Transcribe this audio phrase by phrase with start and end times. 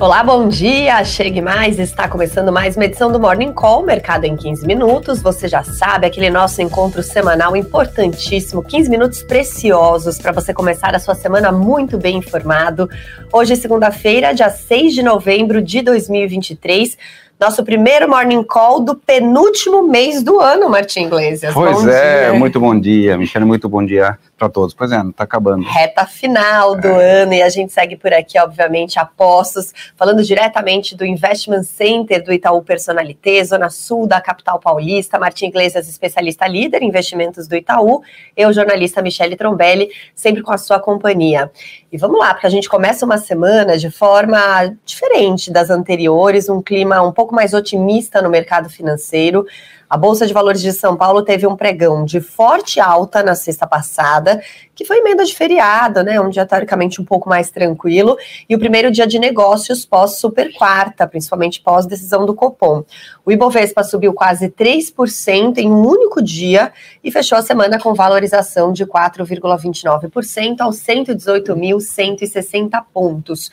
[0.00, 1.02] Olá, bom dia!
[1.04, 5.20] Chegue mais, está começando mais uma edição do Morning Call, Mercado em 15 Minutos.
[5.20, 11.00] Você já sabe, aquele nosso encontro semanal importantíssimo, 15 minutos preciosos para você começar a
[11.00, 12.88] sua semana muito bem informado.
[13.32, 16.96] Hoje, segunda-feira, dia 6 de novembro de 2023
[17.40, 21.54] nosso primeiro morning call do penúltimo mês do ano, Martim Iglesias.
[21.54, 22.38] Pois bom é, dia.
[22.38, 24.72] muito bom dia, Michele, muito bom dia para todos.
[24.72, 25.64] Pois é, não está acabando.
[25.64, 27.22] Reta final do é.
[27.22, 32.32] ano e a gente segue por aqui, obviamente, apostos, falando diretamente do Investment Center do
[32.32, 35.18] Itaú Personalité, Zona Sul da capital paulista.
[35.18, 38.02] Martim Iglesias, especialista líder em investimentos do Itaú.
[38.36, 41.50] Eu, jornalista Michele Trombelli, sempre com a sua companhia.
[41.90, 44.38] E vamos lá, porque a gente começa uma semana de forma
[44.84, 49.46] diferente das anteriores, um clima um pouco mais otimista no mercado financeiro.
[49.88, 53.66] A Bolsa de Valores de São Paulo teve um pregão de forte alta na sexta
[53.66, 54.42] passada,
[54.74, 56.20] que foi emenda de feriado, né?
[56.20, 61.06] Um dia teoricamente um pouco mais tranquilo, e o primeiro dia de negócios pós-super quarta,
[61.06, 62.84] principalmente pós-decisão do Copom.
[63.24, 66.70] O Ibovespa subiu quase 3% em um único dia
[67.02, 73.50] e fechou a semana com valorização de 4,29% aos 118.160 pontos.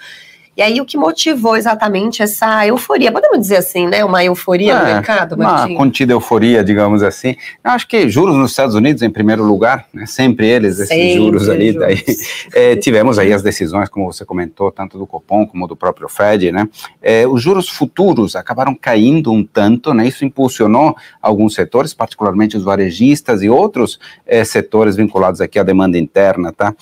[0.58, 3.12] E aí, o que motivou exatamente essa euforia?
[3.12, 4.06] Podemos dizer assim, né?
[4.06, 5.74] Uma euforia é, no mercado, Martim?
[5.74, 7.36] Uma contida euforia, digamos assim.
[7.62, 10.06] Eu acho que juros nos Estados Unidos, em primeiro lugar, né?
[10.06, 11.74] sempre eles, esses sempre juros ali.
[11.74, 11.86] Juros.
[11.86, 12.04] Daí,
[12.54, 16.54] é, tivemos aí as decisões, como você comentou, tanto do Copom como do próprio Fed,
[16.54, 16.70] né?
[17.02, 20.08] É, os juros futuros acabaram caindo um tanto, né?
[20.08, 25.98] Isso impulsionou alguns setores, particularmente os varejistas e outros é, setores vinculados aqui à demanda
[25.98, 26.74] interna, tá?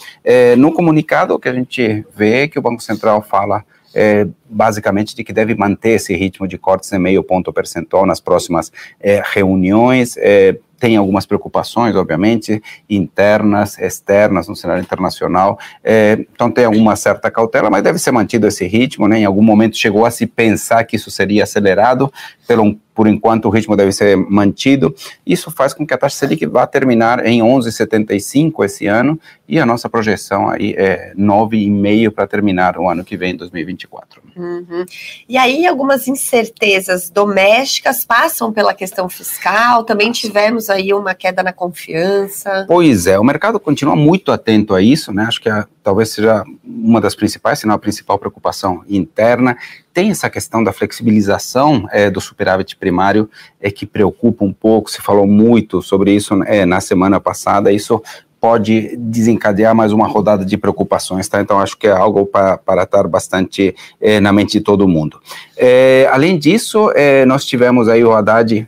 [0.57, 3.62] No comunicado, o que a gente vê é que o Banco Central fala
[3.94, 8.20] é, basicamente de que deve manter esse ritmo de cortes em meio ponto percentual nas
[8.20, 10.16] próximas é, reuniões.
[10.18, 15.58] É, tem algumas preocupações, obviamente, internas, externas, no cenário internacional.
[15.81, 19.08] É, então tem alguma certa cautela, mas deve ser mantido esse ritmo.
[19.08, 19.20] Né?
[19.20, 22.12] Em algum momento chegou a se pensar que isso seria acelerado,
[22.46, 24.94] pelo, por enquanto o ritmo deve ser mantido.
[25.26, 29.66] Isso faz com que a taxa Selic vá terminar em 11,75 esse ano e a
[29.66, 34.22] nossa projeção aí é 9,5 para terminar o ano que vem, 2024.
[34.36, 34.86] Uhum.
[35.28, 41.54] E aí algumas incertezas domésticas passam pela questão fiscal, também tivemos aí uma queda na
[41.54, 42.66] confiança.
[42.68, 45.25] Pois é, o mercado continua muito atento a isso, né?
[45.28, 49.57] Acho que a, talvez seja uma das principais, se não a principal preocupação interna.
[49.94, 53.29] Tem essa questão da flexibilização é, do superávit primário
[53.59, 54.89] é que preocupa um pouco.
[54.89, 57.71] Se falou muito sobre isso é, na semana passada.
[57.71, 58.01] Isso
[58.44, 61.39] pode desencadear mais uma rodada de preocupações, tá?
[61.39, 65.17] Então acho que é algo para, estar bastante é, na mente de todo mundo.
[65.56, 68.68] É, além disso, é, nós tivemos aí o Haddad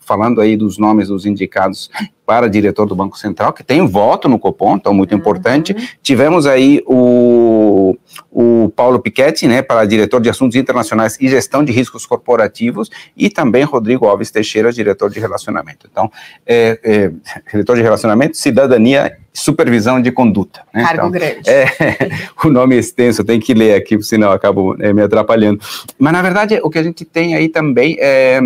[0.00, 1.90] falando aí dos nomes dos indicados
[2.26, 5.18] para diretor do Banco Central, que tem voto no Copom, então muito uhum.
[5.18, 5.96] importante.
[6.02, 7.96] Tivemos aí o,
[8.30, 13.30] o Paulo Piquetti, né, para diretor de Assuntos Internacionais e Gestão de Riscos Corporativos, e
[13.30, 15.88] também Rodrigo Alves Teixeira, diretor de Relacionamento.
[15.90, 16.10] Então,
[16.44, 17.12] é, é,
[17.52, 20.62] diretor de Relacionamento, Cidadania supervisão de conduta.
[20.72, 20.82] Né?
[20.82, 21.48] Cargo então, grande.
[21.48, 21.66] É,
[22.44, 25.60] o nome é extenso, tem que ler aqui, senão eu acabo é, me atrapalhando.
[25.98, 28.40] Mas, na verdade, o que a gente tem aí também é,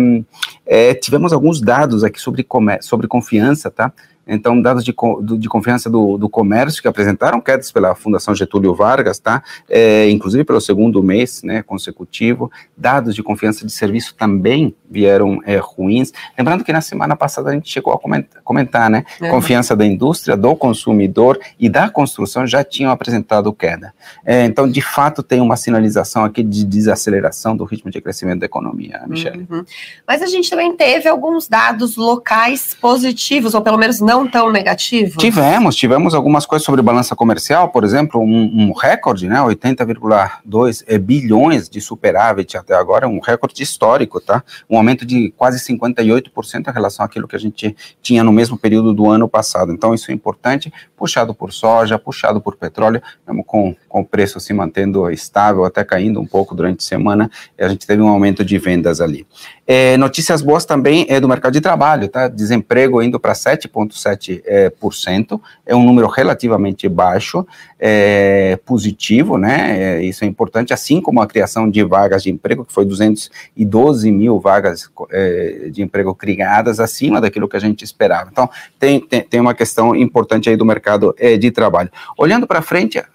[0.65, 2.45] é tivemos alguns dados aqui sobre,
[2.81, 3.91] sobre confiança, tá?
[4.27, 4.93] Então, dados de,
[5.37, 9.43] de confiança do, do, comércio que apresentaram quedas pela Fundação Getúlio Vargas, tá?
[9.67, 12.51] É, inclusive pelo segundo mês né, consecutivo.
[12.77, 16.11] Dados de confiança de serviço também vieram é, ruins.
[16.37, 19.03] Lembrando que na semana passada a gente chegou a comentar, comentar né?
[19.19, 19.29] É.
[19.29, 23.93] Confiança da indústria, do consumidor e da construção já tinham apresentado queda.
[24.25, 28.45] É, então, de fato, tem uma sinalização aqui de desaceleração do ritmo de crescimento da
[28.45, 29.47] economia, Michele.
[29.49, 29.63] Uhum.
[30.07, 34.51] Mas a gente também teve alguns dados locais positivos, ou pelo menos não não tão
[34.51, 35.17] negativo?
[35.17, 40.97] Tivemos, tivemos algumas coisas sobre balança comercial, por exemplo, um, um recorde, né, 80,2 é,
[40.97, 44.43] bilhões de superávit até agora, um recorde histórico, tá?
[44.69, 48.93] Um aumento de quase 58% em relação àquilo que a gente tinha no mesmo período
[48.93, 49.71] do ano passado.
[49.71, 50.71] Então, isso é importante,
[51.01, 55.83] puxado por soja, puxado por petróleo, mesmo com, com o preço se mantendo estável, até
[55.83, 59.25] caindo um pouco durante a semana, a gente teve um aumento de vendas ali.
[59.65, 62.27] É, notícias boas também é do mercado de trabalho, tá?
[62.27, 67.47] Desemprego indo para 7,7%, é, é um número relativamente baixo,
[67.79, 69.81] é, positivo, né?
[69.81, 74.11] É, isso é importante, assim como a criação de vagas de emprego, que foi 212
[74.11, 78.29] mil vagas é, de emprego criadas, acima daquilo que a gente esperava.
[78.31, 81.89] Então, tem, tem, tem uma questão importante aí do mercado é, de trabalho.
[82.17, 83.05] Olhando para frente, é,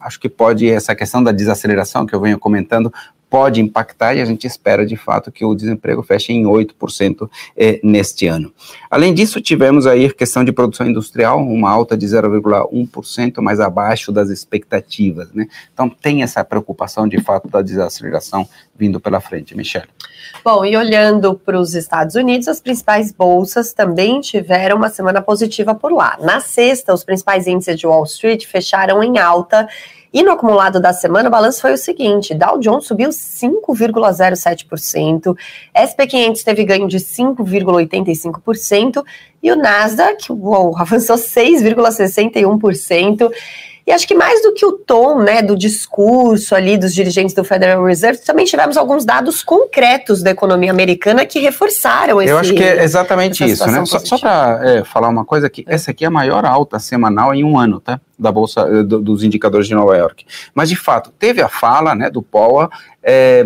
[0.00, 2.92] acho que pode essa questão da desaceleração que eu venho comentando
[3.30, 7.80] pode impactar e a gente espera de fato que o desemprego feche em 8% é,
[7.82, 8.52] neste ano.
[8.90, 14.10] Além disso, tivemos aí a questão de produção industrial, uma alta de 0,1%, mais abaixo
[14.10, 15.46] das expectativas, né?
[15.72, 19.88] Então tem essa preocupação de fato da desaceleração vindo pela frente, Michelle.
[20.42, 25.74] Bom, e olhando para os Estados Unidos, as principais bolsas também tiveram uma semana positiva
[25.74, 26.18] por lá.
[26.20, 29.68] Na sexta, os principais índices de Wall Street fecharam em alta
[30.12, 35.36] e no acumulado da semana, o balanço foi o seguinte: Dow Jones subiu 5,07%,
[35.76, 39.04] SP500 teve ganho de 5,85%
[39.42, 43.30] e o Nasdaq uou, avançou 6,61%.
[43.90, 47.42] E acho que mais do que o tom né, do discurso ali dos dirigentes do
[47.42, 52.30] Federal Reserve, também tivemos alguns dados concretos da economia americana que reforçaram esse.
[52.30, 53.84] Eu acho que é exatamente isso, né?
[53.84, 55.74] Só, só para é, falar uma coisa que é.
[55.74, 58.00] essa aqui é a maior alta semanal em um ano, tá?
[58.16, 60.24] Da bolsa eh, do, dos indicadores de Nova York.
[60.54, 62.70] Mas de fato teve a fala, né, do Powell.
[63.02, 63.44] É,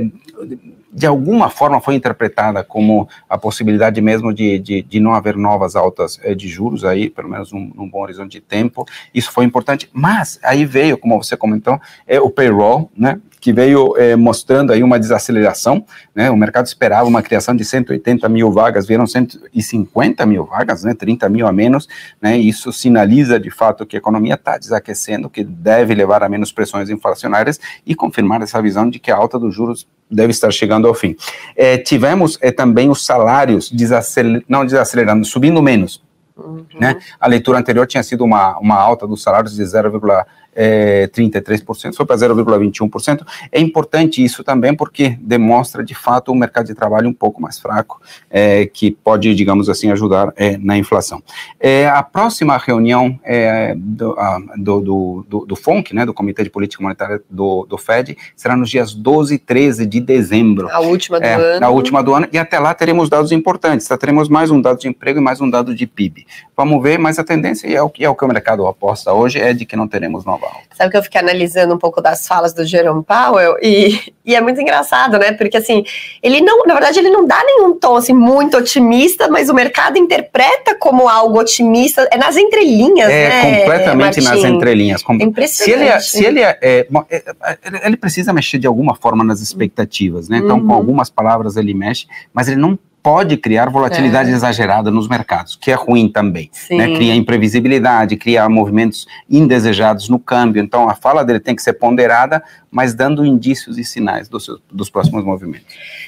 [0.95, 5.75] de alguma forma foi interpretada como a possibilidade mesmo de, de, de não haver novas
[5.75, 8.87] altas é, de juros aí, pelo menos num, num, bom horizonte de tempo.
[9.13, 13.21] Isso foi importante, mas aí veio, como você comentou, é o payroll, né?
[13.45, 16.31] Que veio é, mostrando aí uma desaceleração, né?
[16.31, 20.95] O mercado esperava uma criação de 180 mil vagas, vieram 150 mil vagas, né?
[20.95, 21.87] 30 mil a menos,
[22.23, 22.39] né?
[22.39, 26.89] Isso sinaliza de fato que a economia está desaquecendo, que deve levar a menos pressões
[26.89, 30.95] inflacionárias e confirmar essa visão de que a alta dos juros deve estar chegando ao
[30.95, 31.15] fim.
[31.55, 34.43] É, tivemos é, também os salários desaceler...
[34.49, 36.03] não desacelerando, subindo menos.
[36.35, 36.65] Uhum.
[36.81, 36.99] Né?
[37.21, 42.07] A leitura anterior tinha sido uma, uma alta dos salários de 0,1 é, 33%, foi
[42.07, 43.27] para 0,21%.
[43.51, 47.59] É importante isso também porque demonstra de fato um mercado de trabalho um pouco mais
[47.59, 51.23] fraco, é, que pode, digamos assim, ajudar é, na inflação.
[51.59, 56.51] É, a próxima reunião é, do, a, do, do, do, FONC, né, do Comitê de
[56.51, 60.69] Política Monetária do, do FED, será nos dias 12 e 13 de dezembro.
[60.71, 61.67] A última do é, ano.
[61.67, 63.97] A última do ano, e até lá teremos dados importantes, tá?
[63.97, 66.27] teremos mais um dado de emprego e mais um dado de PIB.
[66.57, 69.13] Vamos ver, mas a tendência, e é o que, é o, que o mercado aposta
[69.13, 70.75] hoje, é de que não teremos nova alta.
[70.75, 74.41] Sabe que eu fiquei analisando um pouco das falas do Jerome Powell e, e é
[74.41, 75.33] muito engraçado, né?
[75.33, 75.85] Porque assim,
[76.23, 79.99] ele não, na verdade, ele não dá nenhum tom assim muito otimista, mas o mercado
[79.99, 83.61] interpreta como algo otimista, é nas entrelinhas, é, né?
[83.61, 84.43] completamente Martim?
[84.43, 85.03] nas entrelinhas.
[85.03, 85.13] Com...
[85.15, 85.75] É impressionante.
[85.75, 89.41] Se ele, é, se ele é, é, é, ele precisa mexer de alguma forma nas
[89.41, 90.39] expectativas, né?
[90.39, 90.67] Então, uhum.
[90.67, 94.33] com algumas palavras ele mexe, mas ele não pode criar volatilidade é.
[94.33, 96.51] exagerada nos mercados, que é ruim também.
[96.71, 96.95] Né?
[96.97, 100.63] Cria imprevisibilidade, cria movimentos indesejados no câmbio.
[100.63, 104.89] Então, a fala dele tem que ser ponderada, mas dando indícios e sinais dos, dos
[104.89, 105.67] próximos movimentos.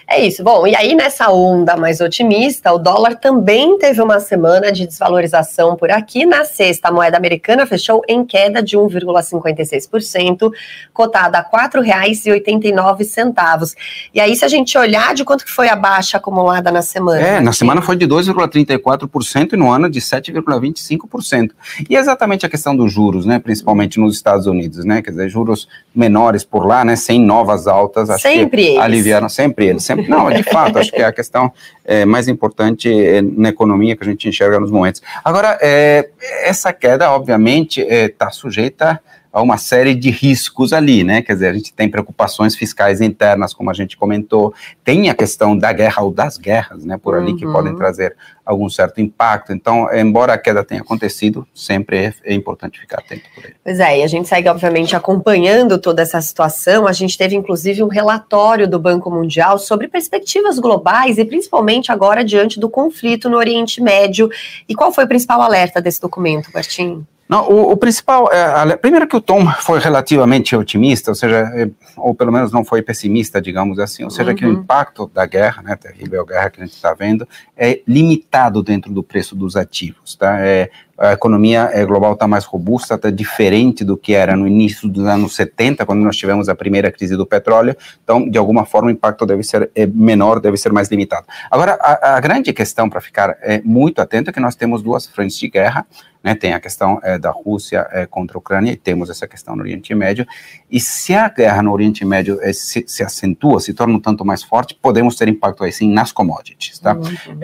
[0.08, 0.44] É isso.
[0.44, 5.75] Bom, e aí nessa onda mais otimista, o dólar também teve uma semana de desvalorização
[5.75, 6.25] por aqui.
[6.25, 10.53] Na sexta, a moeda americana fechou em queda de 1,56%,
[10.93, 13.75] cotada a R$ 4,89.
[14.14, 17.20] E aí, se a gente olhar de quanto que foi a baixa acumulada na semana.
[17.20, 21.50] É, na semana foi de 2,34% e no ano de 7,25%.
[21.91, 25.67] E exatamente a questão dos juros, né, principalmente nos Estados Unidos, né, quer dizer, juros
[25.94, 28.81] menores por lá, né, sem novas altas, acho sempre que eles.
[28.81, 29.82] aliviaram sempre eles.
[29.82, 31.52] Sempre, não, de fato, acho que é a questão
[31.84, 35.02] é, mais importante é, na economia que a gente enxerga nos momentos.
[35.25, 36.09] Agora, é,
[36.44, 39.00] essa queda, obviamente, está sujeita
[39.37, 41.21] a uma série de riscos ali, né?
[41.21, 45.55] Quer dizer, a gente tem preocupações fiscais internas, como a gente comentou, tem a questão
[45.55, 46.97] da guerra ou das guerras, né?
[46.97, 47.37] Por ali uhum.
[47.37, 48.16] que podem trazer
[48.47, 49.52] algum certo impacto.
[49.52, 53.57] Então, embora a queda tenha acontecido, sempre é, é importante ficar atento por ele.
[53.62, 56.87] Pois é, e a gente segue, obviamente, acompanhando toda essa situação.
[56.87, 62.25] A gente teve, inclusive, um relatório do Banco Mundial sobre perspectivas globais e principalmente agora
[62.25, 64.31] diante do conflito no Oriente Médio.
[64.66, 67.07] E qual foi o principal alerta desse documento, Bertinho?
[67.28, 71.68] Não, o, o principal, é, primeiro que o tom foi relativamente otimista, ou seja, é,
[71.97, 74.37] ou pelo menos não foi pessimista, digamos assim, ou seja, uhum.
[74.37, 78.62] que o impacto da guerra, né, terrível guerra que a gente está vendo, é limitado
[78.62, 80.38] dentro do preço dos ativos, tá?
[80.40, 84.88] É, a economia eh, global está mais robusta, está diferente do que era no início
[84.88, 87.76] dos anos 70, quando nós tivemos a primeira crise do petróleo.
[88.03, 91.26] Então, de alguma forma, o impacto deve ser é, menor, deve ser mais limitado.
[91.50, 95.07] Agora, a, a grande questão para ficar é, muito atento é que nós temos duas
[95.07, 95.87] frentes de guerra.
[96.25, 99.55] Né, tem a questão é, da Rússia é, contra a Ucrânia e temos essa questão
[99.55, 100.26] no Oriente Médio.
[100.69, 104.43] E se a guerra no Oriente Médio se, se, acentua, se torna um tanto mais
[104.43, 106.81] forte, podemos ter impacto aí sim nas commodities.
[106.81, 106.95] Tá?
[106.95, 107.38] Uhum.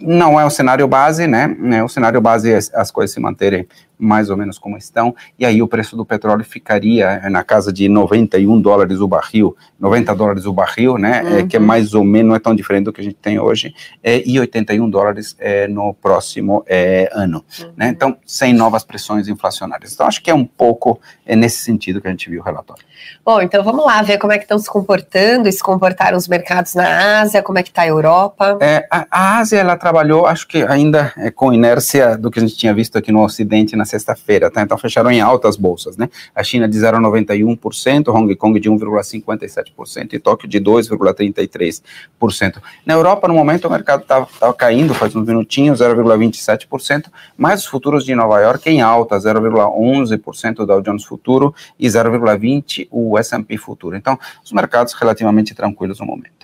[0.00, 1.56] Não é o cenário base, né?
[1.84, 3.66] O cenário base é as coisas se manterem
[3.98, 7.72] mais ou menos como estão, e aí o preço do petróleo ficaria eh, na casa
[7.72, 11.38] de 91 dólares o barril, 90 dólares o barril, né, uhum.
[11.38, 11.66] é, que é uhum.
[11.66, 14.38] mais ou menos, não é tão diferente do que a gente tem hoje, é, e
[14.38, 17.64] 81 dólares é, no próximo é, ano, né?
[17.64, 17.72] uhum.
[17.76, 19.92] né, então sem novas pressões inflacionárias.
[19.92, 22.84] Então acho que é um pouco é nesse sentido que a gente viu o relatório.
[23.24, 26.74] Bom, então vamos lá ver como é que estão se comportando se comportaram os mercados
[26.74, 28.58] na Ásia, como é que está a Europa.
[28.60, 32.42] É, a, a, Ásia, ela trabalhou, acho que ainda é, com inércia do que a
[32.42, 34.60] gente tinha visto aqui no Ocidente na sexta-feira, tá?
[34.60, 36.10] Então fecharam em altas bolsas, né?
[36.34, 42.56] A China de 0,91%, Hong Kong de 1,57% e Tóquio de 2,33%.
[42.84, 48.04] Na Europa, no momento, o mercado estava caindo faz uns minutinhos, 0,27%, mas os futuros
[48.04, 53.96] de Nova York em alta, 0,11% Dow Jones Futuro e 0,20% o S&P Futuro.
[53.96, 56.37] Então, os mercados relativamente tranquilos no momento.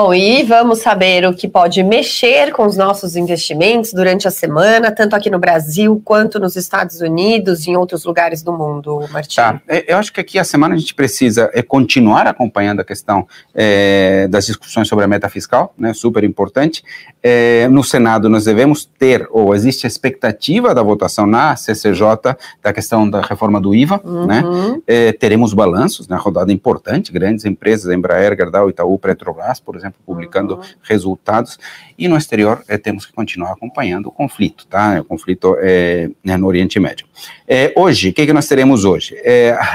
[0.00, 4.92] Bom, e vamos saber o que pode mexer com os nossos investimentos durante a semana,
[4.92, 9.34] tanto aqui no Brasil quanto nos Estados Unidos e em outros lugares do mundo, Martim.
[9.34, 12.84] Tá, é, eu acho que aqui a semana a gente precisa é, continuar acompanhando a
[12.84, 16.84] questão é, das discussões sobre a meta fiscal, né, super importante.
[17.20, 22.72] É, no Senado nós devemos ter, ou existe a expectativa da votação na CCJ da
[22.72, 24.26] questão da reforma do IVA, uhum.
[24.26, 24.44] né?
[24.86, 30.56] É, teremos balanços, né, rodada importante, grandes empresas, Embraer, Gerdau, Itaú, Petrobras, por exemplo, publicando
[30.56, 30.62] uhum.
[30.82, 31.58] resultados,
[31.98, 35.00] e no exterior é, temos que continuar acompanhando o conflito, tá?
[35.00, 37.06] O conflito é, no Oriente Médio.
[37.46, 39.16] É, hoje, o que, que nós teremos hoje?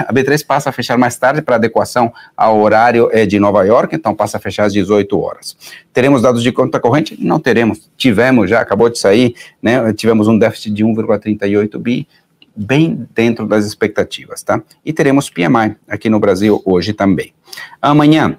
[0.05, 4.15] A B3 passa a fechar mais tarde para adequação ao horário de Nova York, então
[4.15, 5.57] passa a fechar às 18 horas.
[5.91, 7.17] Teremos dados de conta corrente?
[7.19, 7.89] Não teremos.
[7.97, 9.91] Tivemos já, acabou de sair, né?
[9.93, 12.07] Tivemos um déficit de 1,38 bi,
[12.55, 14.61] bem dentro das expectativas, tá?
[14.85, 17.33] E teremos PMI aqui no Brasil hoje também.
[17.81, 18.37] Amanhã,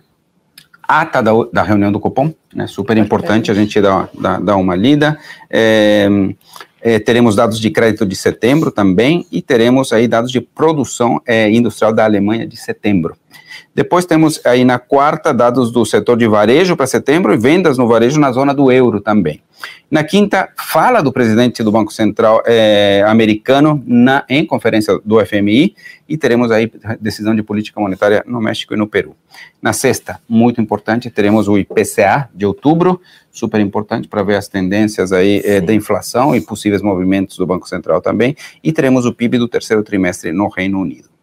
[0.86, 4.74] ata da, da reunião do Copom, né, super importante a gente dar, dar, dar uma
[4.74, 5.18] lida.
[5.50, 6.08] É,
[6.80, 11.50] é, teremos dados de crédito de setembro também e teremos aí dados de produção é,
[11.50, 13.16] industrial da Alemanha de setembro.
[13.74, 17.88] Depois temos aí na quarta dados do setor de varejo para setembro e vendas no
[17.88, 19.42] varejo na zona do euro também.
[19.90, 25.74] Na quinta, fala do presidente do Banco Central é, americano na, em conferência do FMI
[26.08, 29.16] e teremos aí decisão de política monetária no México e no Peru.
[29.60, 33.00] Na sexta, muito importante, teremos o IPCA de outubro,
[33.30, 37.68] super importante para ver as tendências aí é, da inflação e possíveis movimentos do Banco
[37.68, 41.13] Central também, e teremos o PIB do terceiro trimestre no Reino Unido.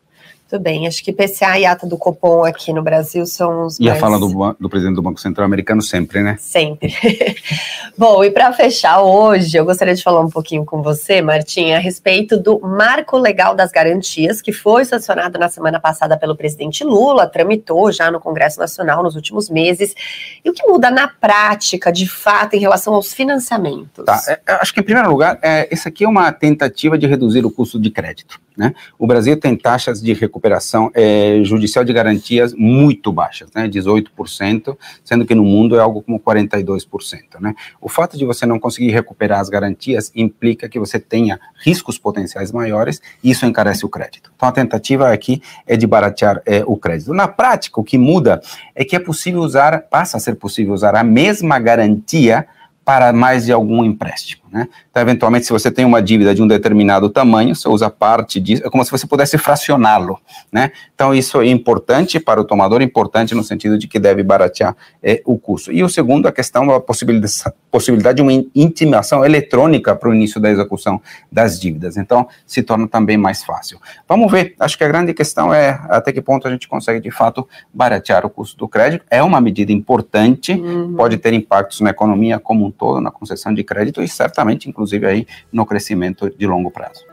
[0.52, 3.86] Tudo bem, acho que PCA e ata do Copom aqui no Brasil são os e
[3.86, 3.96] mais...
[3.96, 4.28] E a fala do,
[4.60, 6.36] do presidente do Banco Central americano sempre, né?
[6.38, 6.94] Sempre.
[7.98, 11.80] Bom, e para fechar hoje, eu gostaria de falar um pouquinho com você, Martim, a
[11.80, 17.28] respeito do Marco Legal das Garantias, que foi sancionado na semana passada pelo presidente Lula,
[17.28, 19.96] tramitou já no Congresso Nacional nos últimos meses.
[20.44, 24.04] E o que muda na prática, de fato, em relação aos financiamentos?
[24.04, 27.46] Tá, é, acho que, em primeiro lugar, é, isso aqui é uma tentativa de reduzir
[27.46, 28.38] o custo de crédito.
[28.62, 28.76] Né?
[29.00, 33.68] O Brasil tem taxas de recuperação é, judicial de garantias muito baixas, né?
[33.68, 37.40] 18%, sendo que no mundo é algo como 42%.
[37.40, 37.56] Né?
[37.82, 42.52] O fato de você não conseguir recuperar as garantias implica que você tenha riscos potenciais
[42.52, 44.32] maiores e isso encarece o crédito.
[44.36, 47.16] Então a tentativa aqui é de baratear é, o crédito.
[47.16, 48.44] Na prática, o que muda
[48.76, 52.46] é que é possível usar, passa a ser possível usar a mesma garantia
[52.86, 54.41] para mais de algum empréstimo.
[54.52, 54.68] Né?
[54.90, 58.62] Então, eventualmente, se você tem uma dívida de um determinado tamanho, você usa parte disso,
[58.66, 60.20] é como se você pudesse fracioná-lo.
[60.52, 60.72] Né?
[60.94, 65.22] Então, isso é importante para o tomador, importante no sentido de que deve baratear é,
[65.26, 65.72] o custo.
[65.72, 67.34] E o segundo, a questão da possibilidade,
[67.72, 71.96] possibilidade de uma intimação eletrônica para o início da execução das dívidas.
[71.96, 73.80] Então, se torna também mais fácil.
[74.08, 77.10] Vamos ver, acho que a grande questão é até que ponto a gente consegue, de
[77.10, 79.06] fato, baratear o custo do crédito.
[79.10, 80.94] É uma medida importante, uhum.
[80.96, 84.70] pode ter impactos na economia como um todo, na concessão de crédito e certamente certamente,
[84.70, 87.06] inclusive, aí no crescimento de longo prazo.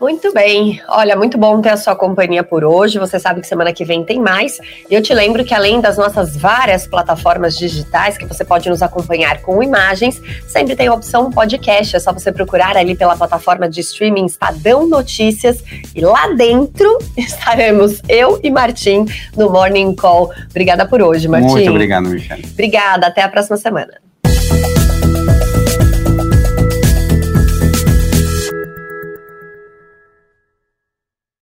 [0.00, 0.82] Muito bem.
[0.88, 2.98] Olha, muito bom ter a sua companhia por hoje.
[2.98, 4.58] Você sabe que semana que vem tem mais.
[4.90, 8.82] E eu te lembro que além das nossas várias plataformas digitais que você pode nos
[8.82, 11.94] acompanhar com imagens, sempre tem a opção podcast.
[11.94, 15.62] É só você procurar ali pela plataforma de streaming Estadão Notícias
[15.94, 20.32] e lá dentro estaremos eu e Martim no Morning Call.
[20.50, 21.46] Obrigada por hoje, Martim.
[21.46, 22.44] Muito obrigado, Michelle.
[22.44, 23.06] Obrigada.
[23.06, 24.03] Até a próxima semana.